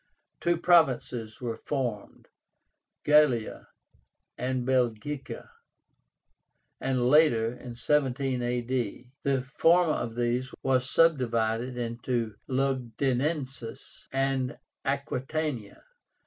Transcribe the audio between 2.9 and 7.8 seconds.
Gallia and Belgica, and later